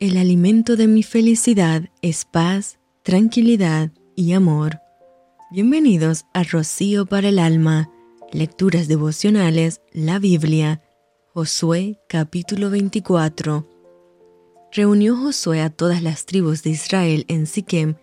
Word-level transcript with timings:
El 0.00 0.16
alimento 0.16 0.76
de 0.76 0.86
mi 0.86 1.02
felicidad 1.02 1.90
es 2.02 2.24
paz, 2.24 2.78
tranquilidad 3.02 3.90
y 4.14 4.32
amor. 4.32 4.78
Bienvenidos 5.50 6.24
a 6.32 6.44
Rocío 6.44 7.04
para 7.04 7.30
el 7.30 7.40
Alma, 7.40 7.90
Lecturas 8.32 8.86
Devocionales, 8.86 9.80
la 9.92 10.20
Biblia, 10.20 10.82
Josué 11.34 11.98
capítulo 12.08 12.70
24. 12.70 13.68
Reunió 14.70 15.16
Josué 15.16 15.62
a 15.62 15.70
todas 15.70 16.00
las 16.00 16.26
tribus 16.26 16.62
de 16.62 16.70
Israel 16.70 17.24
en 17.26 17.48
Siquem 17.48 17.96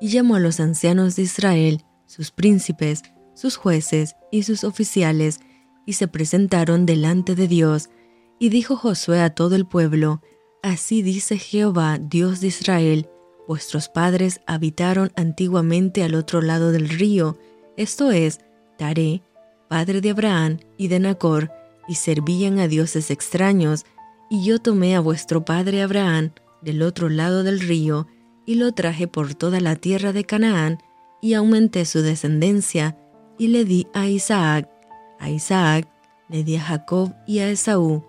y 0.00 0.08
llamó 0.08 0.36
a 0.36 0.40
los 0.40 0.58
ancianos 0.58 1.16
de 1.16 1.22
Israel, 1.24 1.84
sus 2.06 2.30
príncipes, 2.30 3.02
sus 3.34 3.56
jueces 3.56 4.16
y 4.30 4.44
sus 4.44 4.64
oficiales, 4.64 5.40
y 5.84 5.92
se 5.94 6.08
presentaron 6.08 6.86
delante 6.86 7.34
de 7.34 7.46
Dios. 7.46 7.90
Y 8.38 8.48
dijo 8.48 8.74
Josué 8.74 9.20
a 9.20 9.34
todo 9.34 9.54
el 9.54 9.66
pueblo, 9.66 10.22
Así 10.62 11.02
dice 11.02 11.38
Jehová, 11.38 11.98
Dios 12.00 12.40
de 12.40 12.46
Israel, 12.46 13.08
vuestros 13.48 13.88
padres 13.88 14.40
habitaron 14.46 15.10
antiguamente 15.16 16.04
al 16.04 16.14
otro 16.14 16.40
lado 16.40 16.70
del 16.70 16.88
río, 16.88 17.36
esto 17.76 18.12
es, 18.12 18.38
Taré, 18.78 19.22
padre 19.68 20.00
de 20.00 20.10
Abraham 20.10 20.58
y 20.78 20.86
de 20.86 21.00
Nacor, 21.00 21.50
y 21.88 21.96
servían 21.96 22.60
a 22.60 22.68
dioses 22.68 23.10
extraños, 23.10 23.84
y 24.30 24.44
yo 24.44 24.60
tomé 24.60 24.94
a 24.94 25.00
vuestro 25.00 25.44
padre 25.44 25.82
Abraham 25.82 26.30
del 26.60 26.82
otro 26.82 27.08
lado 27.08 27.42
del 27.42 27.58
río, 27.58 28.06
y 28.46 28.54
lo 28.54 28.70
traje 28.70 29.08
por 29.08 29.34
toda 29.34 29.58
la 29.58 29.74
tierra 29.74 30.12
de 30.12 30.22
Canaán, 30.22 30.78
y 31.20 31.34
aumenté 31.34 31.84
su 31.86 32.02
descendencia, 32.02 32.96
y 33.36 33.48
le 33.48 33.64
di 33.64 33.88
a 33.94 34.06
Isaac, 34.06 34.70
a 35.18 35.28
Isaac 35.28 35.88
le 36.28 36.44
di 36.44 36.54
a 36.54 36.60
Jacob 36.60 37.12
y 37.26 37.40
a 37.40 37.50
Esaú, 37.50 38.04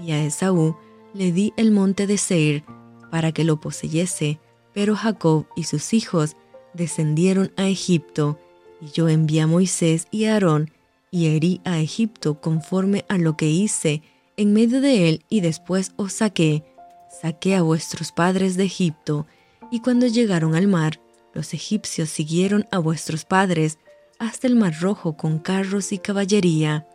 y 0.00 0.10
a 0.10 0.24
Esaú 0.24 0.74
le 1.14 1.32
di 1.32 1.52
el 1.56 1.70
monte 1.70 2.06
de 2.06 2.18
Seir 2.18 2.64
para 3.10 3.32
que 3.32 3.44
lo 3.44 3.60
poseyese, 3.60 4.40
pero 4.72 4.96
Jacob 4.96 5.46
y 5.54 5.64
sus 5.64 5.92
hijos 5.92 6.36
descendieron 6.74 7.52
a 7.56 7.68
Egipto, 7.68 8.38
y 8.80 8.90
yo 8.90 9.08
envié 9.08 9.42
a 9.42 9.46
Moisés 9.46 10.06
y 10.10 10.24
a 10.24 10.34
Aarón, 10.34 10.70
y 11.10 11.26
herí 11.26 11.60
a 11.64 11.78
Egipto 11.78 12.40
conforme 12.40 13.04
a 13.08 13.18
lo 13.18 13.36
que 13.36 13.50
hice 13.50 14.02
en 14.36 14.54
medio 14.54 14.80
de 14.80 15.08
él, 15.08 15.24
y 15.28 15.40
después 15.40 15.92
os 15.96 16.14
saqué, 16.14 16.64
saqué 17.20 17.54
a 17.54 17.62
vuestros 17.62 18.12
padres 18.12 18.56
de 18.56 18.64
Egipto, 18.64 19.26
y 19.70 19.80
cuando 19.80 20.06
llegaron 20.06 20.54
al 20.54 20.66
mar, 20.66 21.00
los 21.34 21.54
egipcios 21.54 22.08
siguieron 22.08 22.66
a 22.70 22.78
vuestros 22.78 23.24
padres 23.24 23.78
hasta 24.18 24.46
el 24.46 24.56
mar 24.56 24.74
rojo 24.80 25.16
con 25.16 25.38
carros 25.38 25.92
y 25.92 25.98
caballería. 25.98 26.86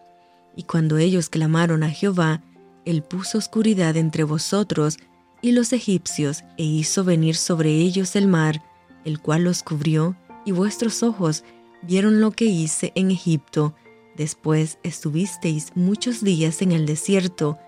Y 0.55 0.63
cuando 0.63 0.97
ellos 0.97 1.29
clamaron 1.29 1.83
a 1.83 1.89
Jehová, 1.89 2.41
él 2.87 3.03
puso 3.03 3.37
oscuridad 3.37 3.97
entre 3.97 4.23
vosotros 4.23 4.97
y 5.41 5.51
los 5.51 5.73
egipcios, 5.73 6.43
e 6.57 6.63
hizo 6.63 7.03
venir 7.03 7.35
sobre 7.35 7.71
ellos 7.71 8.15
el 8.15 8.27
mar, 8.27 8.63
el 9.03 9.19
cual 9.19 9.43
los 9.43 9.61
cubrió, 9.61 10.15
y 10.45 10.51
vuestros 10.51 11.03
ojos 11.03 11.43
vieron 11.81 12.21
lo 12.21 12.31
que 12.31 12.45
hice 12.45 12.93
en 12.95 13.11
Egipto. 13.11 13.75
Después 14.15 14.79
estuvisteis 14.83 15.73
muchos 15.75 16.23
días 16.23 16.61
en 16.61 16.71
el 16.71 16.85
desierto. 16.85 17.59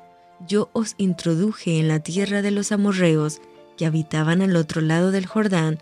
Yo 0.48 0.70
os 0.74 0.96
introduje 0.98 1.80
en 1.80 1.90
la 1.90 2.00
tierra 2.00 2.42
de 2.42 2.52
los 2.52 2.72
amorreos, 2.72 3.42
que 3.78 3.86
habitaban 3.86 4.42
al 4.42 4.56
otro 4.56 4.82
lado 4.82 5.12
del 5.12 5.26
Jordán, 5.26 5.80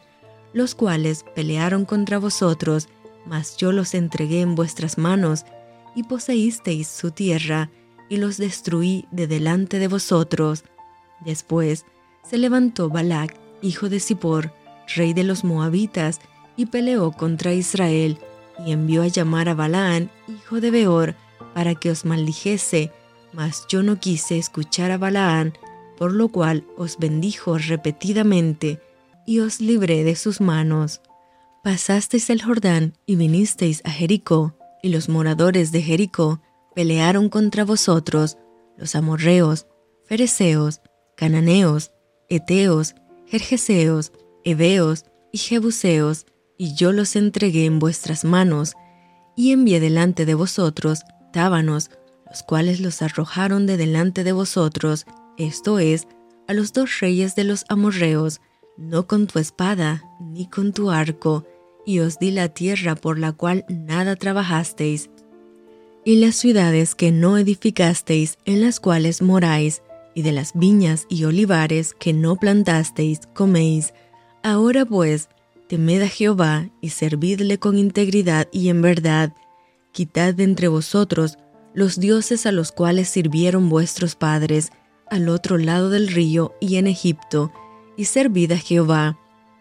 los 0.53 0.75
cuales 0.75 1.23
pelearon 1.35 1.85
contra 1.85 2.17
vosotros, 2.17 2.89
mas 3.25 3.55
yo 3.57 3.71
los 3.71 3.93
entregué 3.93 4.41
en 4.41 4.55
vuestras 4.55 4.97
manos, 4.97 5.45
y 5.95 6.03
poseísteis 6.03 6.87
su 6.87 7.11
tierra, 7.11 7.69
y 8.09 8.17
los 8.17 8.37
destruí 8.37 9.05
de 9.11 9.27
delante 9.27 9.79
de 9.79 9.87
vosotros. 9.87 10.63
Después 11.25 11.85
se 12.23 12.37
levantó 12.37 12.89
Balac, 12.89 13.35
hijo 13.61 13.89
de 13.89 13.99
Zippor, 13.99 14.53
rey 14.95 15.13
de 15.13 15.23
los 15.23 15.43
moabitas, 15.43 16.19
y 16.55 16.67
peleó 16.67 17.11
contra 17.11 17.53
Israel, 17.53 18.17
y 18.65 18.71
envió 18.71 19.03
a 19.03 19.07
llamar 19.07 19.49
a 19.49 19.53
Balaán, 19.53 20.09
hijo 20.27 20.59
de 20.59 20.71
Beor, 20.71 21.15
para 21.53 21.75
que 21.75 21.91
os 21.91 22.05
maldijese, 22.05 22.91
mas 23.33 23.65
yo 23.69 23.83
no 23.83 23.99
quise 23.99 24.37
escuchar 24.37 24.91
a 24.91 24.97
Balaán, 24.97 25.53
por 25.97 26.11
lo 26.11 26.29
cual 26.29 26.65
os 26.77 26.97
bendijo 26.97 27.57
repetidamente, 27.57 28.81
y 29.25 29.39
os 29.39 29.59
libré 29.59 30.03
de 30.03 30.15
sus 30.15 30.41
manos. 30.41 31.01
Pasasteis 31.63 32.29
el 32.29 32.41
Jordán 32.41 32.93
y 33.05 33.15
vinisteis 33.15 33.81
a 33.83 33.91
Jericó, 33.91 34.55
y 34.81 34.89
los 34.89 35.09
moradores 35.09 35.71
de 35.71 35.81
Jericó 35.81 36.39
pelearon 36.77 37.29
contra 37.29 37.65
vosotros 37.65 38.37
los 38.77 38.93
amorreos, 38.93 39.65
fereceos, 40.05 40.79
cananeos, 41.15 41.91
eteos, 42.29 42.93
jerjeseos, 43.25 44.11
heveos 44.43 45.05
y 45.31 45.39
jebuseos, 45.39 46.27
y 46.55 46.75
yo 46.75 46.91
los 46.91 47.15
entregué 47.15 47.65
en 47.65 47.79
vuestras 47.79 48.23
manos, 48.23 48.75
y 49.35 49.53
envié 49.53 49.79
delante 49.79 50.27
de 50.27 50.35
vosotros 50.35 51.01
tábanos, 51.33 51.89
los 52.29 52.43
cuales 52.43 52.79
los 52.79 53.01
arrojaron 53.01 53.65
de 53.65 53.75
delante 53.75 54.23
de 54.23 54.33
vosotros, 54.33 55.07
esto 55.39 55.79
es, 55.79 56.07
a 56.47 56.53
los 56.53 56.73
dos 56.73 56.99
reyes 56.99 57.33
de 57.33 57.43
los 57.43 57.65
amorreos, 57.69 58.39
no 58.77 59.07
con 59.07 59.25
tu 59.25 59.39
espada, 59.39 60.03
ni 60.21 60.47
con 60.47 60.73
tu 60.73 60.91
arco, 60.91 61.43
y 61.87 62.01
os 62.01 62.19
di 62.19 62.29
la 62.29 62.49
tierra 62.49 62.93
por 62.93 63.17
la 63.17 63.31
cual 63.31 63.65
nada 63.67 64.15
trabajasteis, 64.15 65.09
y 66.07 66.15
las 66.15 66.35
ciudades 66.37 66.95
que 66.95 67.11
no 67.11 67.37
edificasteis, 67.37 68.37
en 68.45 68.61
las 68.61 68.79
cuales 68.79 69.21
moráis, 69.21 69.81
y 70.15 70.21
de 70.21 70.31
las 70.31 70.53
viñas 70.53 71.05
y 71.09 71.25
olivares 71.25 71.93
que 71.93 72.13
no 72.13 72.37
plantasteis, 72.37 73.19
coméis. 73.33 73.93
Ahora 74.41 74.85
pues, 74.85 75.27
temed 75.67 76.01
a 76.03 76.07
Jehová 76.07 76.69
y 76.79 76.91
servidle 76.91 77.59
con 77.59 77.77
integridad 77.77 78.47
y 78.53 78.69
en 78.69 78.81
verdad. 78.81 79.33
Quitad 79.91 80.33
de 80.33 80.45
entre 80.45 80.69
vosotros 80.69 81.39
los 81.73 81.99
dioses 81.99 82.45
a 82.45 82.53
los 82.53 82.71
cuales 82.71 83.09
sirvieron 83.09 83.67
vuestros 83.67 84.15
padres, 84.15 84.71
al 85.11 85.27
otro 85.27 85.57
lado 85.57 85.89
del 85.89 86.07
río 86.07 86.55
y 86.61 86.77
en 86.77 86.87
Egipto, 86.87 87.51
y 87.97 88.05
servid 88.05 88.53
a 88.53 88.57
Jehová. 88.57 89.19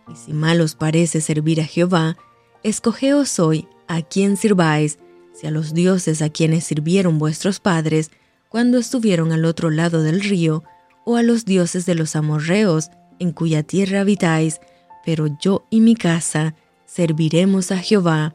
Y 0.09 0.15
si 0.15 0.33
mal 0.33 0.61
os 0.61 0.77
parece 0.77 1.21
servir 1.21 1.61
a 1.61 1.65
Jehová, 1.65 2.17
escogeos 2.63 3.41
hoy 3.41 3.67
a 3.89 4.03
quien 4.03 4.37
sirváis, 4.37 5.01
si 5.39 5.47
a 5.47 5.51
los 5.51 5.75
dioses 5.75 6.23
a 6.23 6.31
quienes 6.31 6.65
sirvieron 6.65 7.19
vuestros 7.19 7.61
padres 7.61 8.11
cuando 8.49 8.79
estuvieron 8.79 9.33
al 9.33 9.45
otro 9.45 9.71
lado 9.71 10.03
del 10.03 10.21
río, 10.21 10.65
o 11.05 11.17
a 11.17 11.23
los 11.23 11.45
dioses 11.45 11.87
de 11.87 11.95
los 11.95 12.17
amorreos 12.17 12.91
en 13.19 13.33
cuya 13.33 13.63
tierra 13.63 14.01
habitáis, 14.01 14.61
pero 15.05 15.29
yo 15.41 15.67
y 15.71 15.81
mi 15.81 15.95
casa 15.95 16.57
serviremos 16.85 17.71
a 17.71 17.79
Jehová. 17.79 18.35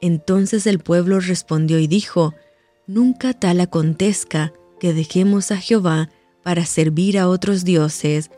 Entonces 0.00 0.66
el 0.66 0.78
pueblo 0.78 1.20
respondió 1.20 1.78
y 1.78 1.86
dijo, 1.86 2.34
Nunca 2.86 3.32
tal 3.32 3.60
acontezca 3.60 4.52
que 4.78 4.92
dejemos 4.92 5.52
a 5.52 5.56
Jehová 5.56 6.10
para 6.42 6.66
servir 6.66 7.18
a 7.18 7.28
otros 7.28 7.64
dioses, 7.64 8.30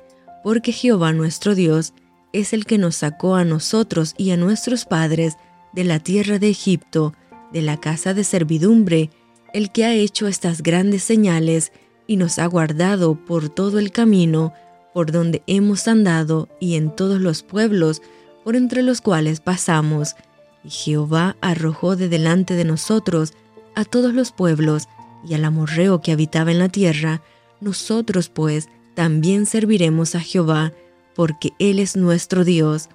porque 0.44 0.72
Jehová 0.72 1.12
nuestro 1.12 1.54
Dios 1.54 1.94
es 2.32 2.53
el 2.53 2.66
que 2.66 2.78
nos 2.78 2.97
sacó 2.97 3.34
a 3.34 3.44
nosotros 3.44 4.14
y 4.19 4.31
a 4.31 4.37
nuestros 4.37 4.84
padres 4.84 5.37
de 5.72 5.84
la 5.84 5.98
tierra 5.98 6.38
de 6.38 6.50
Egipto, 6.50 7.14
de 7.54 7.62
la 7.62 7.78
casa 7.78 8.12
de 8.12 8.25
servidumbre, 8.25 9.09
el 9.54 9.70
que 9.70 9.87
ha 9.87 9.94
hecho 9.94 10.26
estas 10.26 10.62
grandes 10.62 11.03
señales 11.03 11.72
y 12.06 12.16
nos 12.16 12.38
ha 12.38 12.47
guardado 12.47 13.15
por 13.15 13.48
todo 13.48 13.78
el 13.78 13.92
camino 13.92 14.53
por 14.92 15.10
donde 15.10 15.42
hemos 15.47 15.88
andado 15.88 16.48
y 16.60 16.75
en 16.76 16.94
todos 16.94 17.20
los 17.20 17.43
pueblos 17.43 18.03
por 18.44 18.56
entre 18.56 18.82
los 18.82 19.00
cuales 19.00 19.41
pasamos. 19.41 20.14
Y 20.62 20.70
Jehová 20.70 21.37
arrojó 21.41 21.97
de 21.97 22.09
delante 22.09 22.54
de 22.54 22.64
nosotros 22.64 23.32
a 23.75 23.84
todos 23.84 24.14
los 24.14 24.32
pueblos 24.32 24.88
y 25.26 25.34
al 25.34 25.44
amorreo 25.44 26.00
que 26.00 26.12
habitaba 26.12 26.53
en 26.53 26.59
la 26.59 26.69
tierra, 26.69 27.22
nosotros 27.60 28.28
pues 28.28 28.69
también 28.94 29.47
serviremos 29.47 30.14
a 30.14 30.20
Jehová, 30.20 30.72
porque 31.14 31.52
Él 31.58 31.79
es 31.79 31.96
nuestro 31.96 32.44
Dios. 32.44 32.88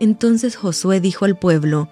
Entonces 0.00 0.56
Josué 0.56 1.00
dijo 1.00 1.24
al 1.24 1.38
pueblo, 1.38 1.88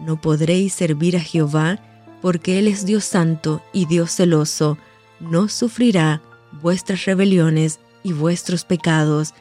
no 0.00 0.20
podréis 0.20 0.72
servir 0.72 1.16
a 1.16 1.20
Jehová, 1.20 1.80
porque 2.20 2.58
Él 2.58 2.68
es 2.68 2.84
Dios 2.84 3.04
santo 3.04 3.62
y 3.72 3.86
Dios 3.86 4.12
celoso, 4.12 4.78
no 5.20 5.48
sufrirá 5.48 6.22
vuestras 6.62 7.04
rebeliones 7.04 7.80
y 8.02 8.12
vuestros 8.12 8.64
pecados. 8.64 9.34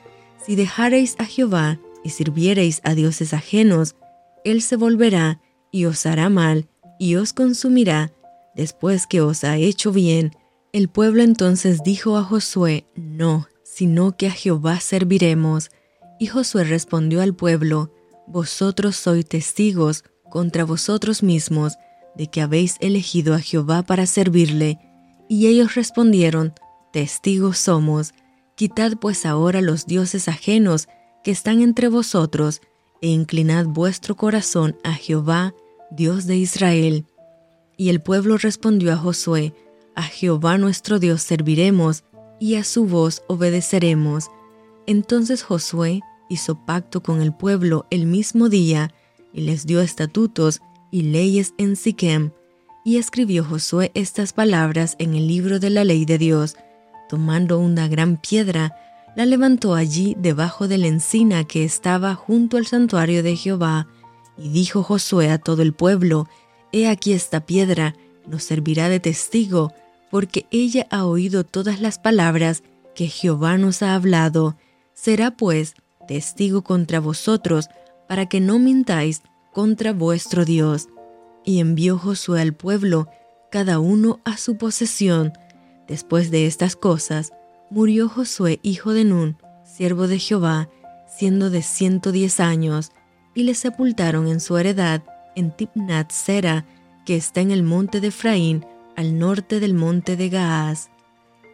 Si 0.46 0.56
dejareis 0.56 1.16
a 1.20 1.26
Jehová 1.26 1.80
y 2.04 2.10
sirviereis 2.10 2.82
a 2.84 2.96
dioses 2.96 3.34
ajenos, 3.34 3.96
Él 4.44 4.62
se 4.62 4.76
volverá 4.76 5.42
y 5.72 5.86
os 5.86 6.06
hará 6.06 6.30
mal 6.30 6.68
y 7.00 7.16
os 7.16 7.34
consumirá 7.34 8.12
después 8.56 9.08
que 9.08 9.22
os 9.22 9.44
ha 9.44 9.58
hecho 9.58 9.92
bien. 9.92 10.32
El 10.74 10.90
pueblo 10.90 11.22
entonces 11.24 11.84
dijo 11.84 12.18
a 12.18 12.24
Josué, 12.24 12.86
No, 12.96 13.48
sino 13.64 14.18
que 14.18 14.28
a 14.28 14.32
Jehová 14.32 14.80
serviremos. 14.80 15.70
Y 16.20 16.28
Josué 16.28 16.64
respondió 16.64 17.22
al 17.22 17.36
pueblo, 17.36 17.94
Vosotros 18.26 18.96
sois 18.98 19.26
testigos 19.26 20.04
contra 20.30 20.66
vosotros 20.66 21.24
mismos 21.24 21.78
de 22.16 22.28
que 22.28 22.42
habéis 22.42 22.78
elegido 22.80 23.34
a 23.34 23.40
Jehová 23.40 23.84
para 23.84 24.06
servirle. 24.06 24.80
Y 25.30 25.48
ellos 25.48 25.76
respondieron, 25.76 26.54
Testigos 26.92 27.60
somos. 27.60 28.14
Quitad 28.56 28.94
pues 29.00 29.26
ahora 29.26 29.62
los 29.62 29.86
dioses 29.86 30.28
ajenos 30.28 30.88
que 31.24 31.32
están 31.32 31.62
entre 31.62 31.90
vosotros, 31.90 32.62
e 33.02 33.10
inclinad 33.10 33.66
vuestro 33.66 34.16
corazón 34.16 34.78
a 34.84 34.94
Jehová, 34.94 35.54
Dios 35.92 36.26
de 36.26 36.38
Israel. 36.38 37.06
Y 37.78 37.90
el 37.90 38.02
pueblo 38.02 38.38
respondió 38.38 38.92
a 38.94 38.98
Josué, 38.98 39.54
A 39.96 40.04
Jehová 40.04 40.58
nuestro 40.58 40.98
Dios 40.98 41.22
serviremos, 41.22 42.04
y 42.40 42.56
a 42.56 42.64
su 42.64 42.86
voz 42.86 43.24
obedeceremos. 43.28 44.30
Entonces 44.88 45.44
Josué 45.44 46.02
hizo 46.30 46.66
pacto 46.66 47.04
con 47.04 47.22
el 47.22 47.34
pueblo 47.34 47.86
el 47.90 48.06
mismo 48.06 48.50
día, 48.50 48.94
y 49.34 49.42
les 49.42 49.66
dio 49.66 49.82
estatutos 49.82 50.62
y 50.92 51.04
leyes 51.04 51.54
en 51.58 51.76
Siquem, 51.76 52.32
y 52.84 52.98
escribió 52.98 53.44
Josué 53.44 53.92
estas 53.96 54.34
palabras 54.34 54.96
en 55.00 55.14
el 55.14 55.28
libro 55.28 55.60
de 55.60 55.70
la 55.70 55.84
ley 55.84 56.06
de 56.06 56.18
Dios. 56.18 56.56
Tomando 57.10 57.60
una 57.60 57.88
gran 57.88 58.18
piedra, 58.18 58.76
la 59.16 59.26
levantó 59.26 59.76
allí 59.76 60.16
debajo 60.18 60.68
de 60.68 60.78
la 60.78 60.88
encina 60.88 61.44
que 61.44 61.66
estaba 61.66 62.16
junto 62.16 62.56
al 62.58 62.66
santuario 62.66 63.24
de 63.24 63.36
Jehová, 63.36 63.88
y 64.38 64.50
dijo 64.50 64.84
Josué 64.84 65.32
a 65.32 65.38
todo 65.38 65.64
el 65.64 65.74
pueblo, 65.74 66.28
He 66.72 66.88
aquí 66.88 67.14
esta 67.14 67.46
piedra, 67.46 67.96
nos 68.28 68.44
servirá 68.44 68.90
de 68.90 69.00
testigo, 69.00 69.74
porque 70.12 70.46
ella 70.52 70.88
ha 70.90 71.06
oído 71.06 71.44
todas 71.44 71.82
las 71.82 72.00
palabras 72.00 72.64
que 72.96 73.08
Jehová 73.08 73.58
nos 73.58 73.82
ha 73.82 73.96
hablado. 73.96 74.56
Será 74.94 75.32
pues 75.32 75.76
testigo 76.08 76.62
contra 76.62 77.00
vosotros, 77.00 77.70
para 78.08 78.28
que 78.28 78.40
no 78.40 78.60
mintáis 78.60 79.22
contra 79.54 79.94
vuestro 79.94 80.46
Dios. 80.46 80.88
Y 81.44 81.60
envió 81.60 81.98
Josué 81.98 82.42
al 82.42 82.54
pueblo, 82.54 83.08
cada 83.52 83.80
uno 83.80 84.20
a 84.26 84.38
su 84.38 84.58
posesión. 84.58 85.34
Después 85.88 86.32
de 86.32 86.46
estas 86.46 86.76
cosas, 86.76 87.32
murió 87.70 88.10
Josué 88.10 88.60
hijo 88.64 88.94
de 88.94 89.06
Nun, 89.06 89.38
siervo 89.64 90.08
de 90.08 90.20
Jehová, 90.20 90.70
siendo 91.08 91.50
de 91.50 91.62
ciento 91.62 92.12
diez 92.12 92.40
años, 92.40 92.92
y 93.34 93.44
le 93.44 93.54
sepultaron 93.54 94.28
en 94.28 94.40
su 94.40 94.58
heredad 94.58 95.04
en 95.36 95.52
Tipnat 95.52 96.12
Sera, 96.12 96.66
que 97.06 97.16
está 97.16 97.42
en 97.42 97.52
el 97.52 97.64
monte 97.64 98.02
de 98.02 98.08
Efraín, 98.08 98.66
al 98.96 99.18
norte 99.20 99.60
del 99.60 99.74
monte 99.74 100.18
de 100.18 100.30
Gaaz. 100.30 100.90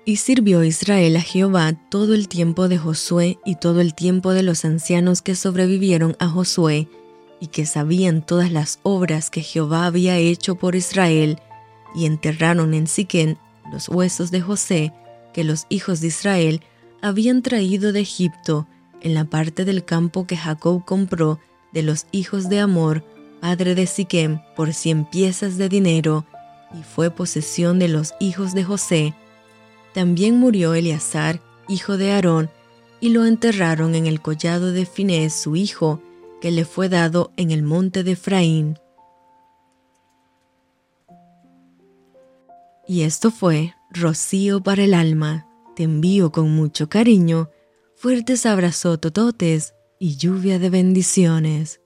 Y 0.06 0.18
sirvió 0.18 0.64
Israel 0.64 1.16
a 1.16 1.22
Jehová 1.22 1.74
todo 1.90 2.14
el 2.14 2.28
tiempo 2.28 2.68
de 2.68 2.78
Josué 2.78 3.40
y 3.46 3.56
todo 3.56 3.80
el 3.80 3.94
tiempo 3.94 4.34
de 4.34 4.44
los 4.44 4.66
ancianos 4.66 5.22
que 5.22 5.36
sobrevivieron 5.36 6.18
a 6.20 6.28
Josué, 6.28 6.90
y 7.40 7.48
que 7.48 7.66
sabían 7.66 8.26
todas 8.26 8.52
las 8.52 8.80
obras 8.84 9.30
que 9.30 9.42
Jehová 9.42 9.86
había 9.86 10.18
hecho 10.18 10.56
por 10.56 10.76
Israel, 10.76 11.40
y 11.96 12.06
enterraron 12.06 12.74
en 12.74 12.88
Siquén 12.88 13.38
los 13.72 13.88
huesos 13.88 14.30
de 14.30 14.42
José, 14.42 14.94
que 15.34 15.46
los 15.46 15.66
hijos 15.70 16.02
de 16.02 16.08
Israel 16.08 16.62
habían 17.02 17.42
traído 17.42 17.94
de 17.94 18.02
Egipto, 18.02 18.68
en 19.02 19.14
la 19.14 19.26
parte 19.26 19.66
del 19.66 19.86
campo 19.86 20.28
que 20.28 20.38
Jacob 20.38 20.84
compró 20.86 21.40
de 21.72 21.84
los 21.84 22.08
hijos 22.12 22.50
de 22.50 22.60
Amor, 22.60 23.04
padre 23.42 23.76
de 23.76 23.88
Siquem, 23.88 24.40
por 24.56 24.74
cien 24.74 25.06
piezas 25.06 25.58
de 25.58 25.70
dinero, 25.70 26.26
y 26.74 26.84
fue 26.84 27.10
posesión 27.10 27.80
de 27.80 27.88
los 27.88 28.14
hijos 28.20 28.54
de 28.54 28.64
José. 28.64 29.14
También 29.94 30.38
murió 30.38 30.74
Eleazar, 30.74 31.40
hijo 31.68 31.98
de 31.98 32.12
Aarón, 32.12 32.50
y 33.00 33.10
lo 33.10 33.26
enterraron 33.26 33.96
en 33.96 34.08
el 34.08 34.22
collado 34.22 34.72
de 34.72 34.86
Finés, 34.86 35.34
su 35.34 35.56
hijo, 35.56 36.02
que 36.42 36.52
le 36.52 36.66
fue 36.66 36.90
dado 36.90 37.32
en 37.38 37.52
el 37.52 37.64
monte 37.64 38.04
de 38.04 38.14
Efraín. 38.14 38.80
Y 42.88 43.02
esto 43.04 43.32
fue 43.32 43.74
Rocío 43.92 44.62
para 44.62 44.84
el 44.84 44.94
alma. 44.94 45.48
Te 45.76 45.84
envío 45.84 46.32
con 46.32 46.52
mucho 46.52 46.90
cariño, 46.90 47.50
fuertes 47.96 48.46
abrazos 48.46 49.00
tototes 49.00 49.74
y 50.00 50.18
lluvia 50.18 50.60
de 50.60 50.70
bendiciones. 50.70 51.83